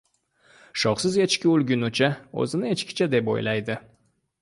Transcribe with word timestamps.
•Shoxsiz 0.83 1.19
echki 1.27 1.51
o‘lgunicha 1.53 2.11
o‘zini 2.45 2.73
echkicha 2.75 3.11
deb 3.17 3.33
o‘ylaydi. 3.37 3.79